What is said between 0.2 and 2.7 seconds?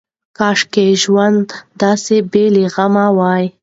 کاشکې ژوند داسې بې له